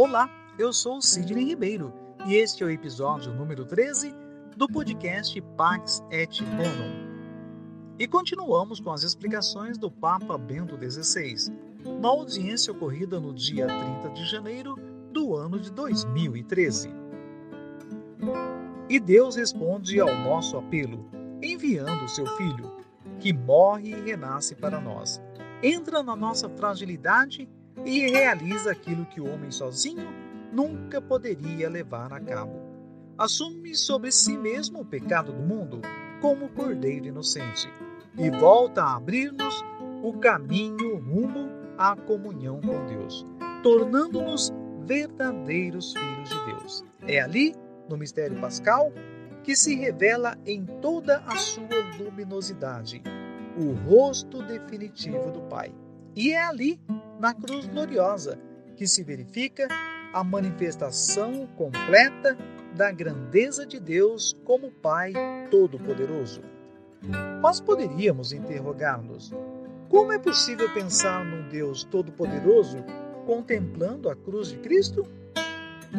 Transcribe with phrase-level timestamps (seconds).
[0.00, 1.92] Olá, eu sou Sidney Ribeiro
[2.24, 4.14] e este é o episódio número 13
[4.56, 7.96] do podcast Pax et Bonum.
[7.98, 11.52] E continuamos com as explicações do Papa Bento XVI,
[12.00, 14.76] na audiência ocorrida no dia 30 de janeiro
[15.10, 16.94] do ano de 2013.
[18.88, 21.10] E Deus responde ao nosso apelo,
[21.42, 22.72] enviando o seu Filho,
[23.18, 25.20] que morre e renasce para nós.
[25.60, 27.48] Entra na nossa fragilidade
[27.84, 30.08] e realiza aquilo que o homem sozinho
[30.52, 32.60] nunca poderia levar a cabo.
[33.16, 35.80] Assume sobre si mesmo o pecado do mundo
[36.20, 37.68] como cordeiro inocente
[38.16, 39.64] e volta a abrir-nos
[40.02, 43.26] o caminho rumo à comunhão com Deus,
[43.62, 44.52] tornando-nos
[44.84, 46.84] verdadeiros filhos de Deus.
[47.06, 47.54] É ali,
[47.88, 48.92] no mistério pascal,
[49.42, 51.66] que se revela em toda a sua
[51.98, 53.02] luminosidade
[53.56, 55.72] o rosto definitivo do Pai.
[56.18, 56.80] E é ali
[57.20, 58.36] na cruz gloriosa,
[58.74, 59.68] que se verifica
[60.12, 62.36] a manifestação completa
[62.74, 65.12] da grandeza de Deus como Pai
[65.48, 66.42] Todo-Poderoso.
[67.40, 69.32] Mas poderíamos interrogar-nos:
[69.88, 72.78] como é possível pensar num Deus Todo-Poderoso
[73.24, 75.06] contemplando a cruz de Cristo?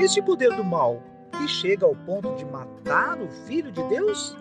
[0.00, 1.02] Este poder do mal
[1.36, 4.38] que chega ao ponto de matar o Filho de Deus?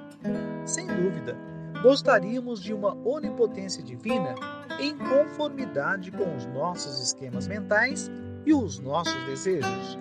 [0.68, 1.36] Sem dúvida,
[1.84, 4.36] gostaríamos de uma onipotência divina
[4.80, 8.10] em conformidade com os nossos esquemas mentais
[8.46, 10.00] e os nossos desejos.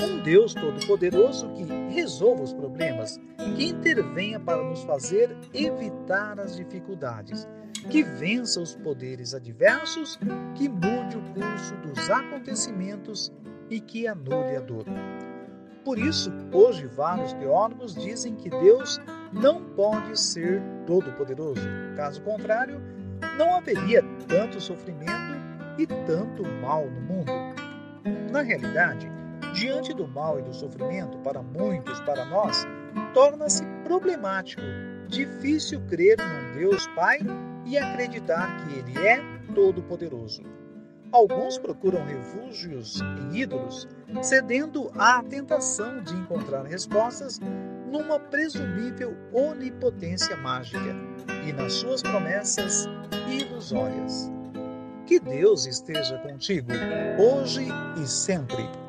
[0.00, 3.20] Um Deus Todo-Poderoso que resolva os problemas,
[3.56, 7.46] que intervenha para nos fazer evitar as dificuldades,
[7.90, 10.18] que vença os poderes adversos,
[10.54, 13.30] que mude o curso dos acontecimentos
[13.68, 14.86] e que anule a dor.
[15.84, 18.98] Por isso, hoje vários teólogos dizem que Deus
[19.32, 21.62] não pode ser todo-poderoso.
[21.96, 22.80] Caso contrário,
[23.38, 25.12] não haveria tanto sofrimento
[25.78, 27.32] e tanto mal no mundo.
[28.30, 29.10] Na realidade,
[29.54, 32.64] diante do mal e do sofrimento para muitos, para nós,
[33.14, 34.62] torna-se problemático,
[35.08, 37.20] difícil crer num Deus Pai
[37.64, 39.20] e acreditar que Ele é
[39.54, 40.42] todo-poderoso.
[41.12, 43.86] Alguns procuram refúgios em ídolos,
[44.22, 47.38] cedendo à tentação de encontrar respostas
[47.92, 50.96] numa presumível onipotência mágica
[51.46, 52.88] e nas suas promessas
[53.28, 54.32] ilusórias.
[55.06, 56.72] Que Deus esteja contigo,
[57.18, 57.66] hoje
[58.02, 58.81] e sempre.